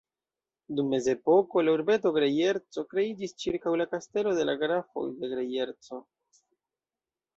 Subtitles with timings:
[0.77, 6.01] Dum mezepoko la urbeto Grejerco kreiĝis ĉirkaŭ la kastelo de la Grafoj de Grejerco.